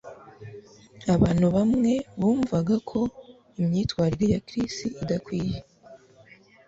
[1.13, 2.99] Abantu bamwe bumvaga ko
[3.61, 5.57] imyitwarire ya Chris idakwiye